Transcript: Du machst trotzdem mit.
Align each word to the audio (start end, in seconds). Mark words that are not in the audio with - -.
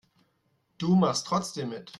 Du 0.79 0.95
machst 0.95 1.27
trotzdem 1.27 1.69
mit. 1.69 1.89